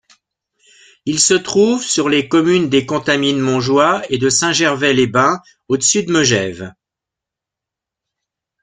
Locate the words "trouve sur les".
1.35-2.27